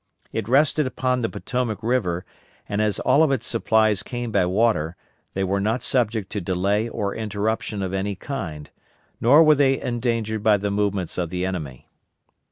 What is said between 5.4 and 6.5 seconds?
were not subject to